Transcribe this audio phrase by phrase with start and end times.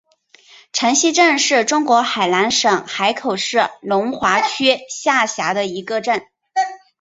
[0.73, 6.25] 城西镇是中国海南省海口市龙华区下辖的一个镇。